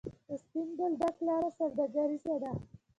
د 0.27 0.29
سپین 0.43 0.69
بولدک 0.77 1.15
لاره 1.27 1.49
سوداګریزه 1.59 2.35
ده 2.41 2.51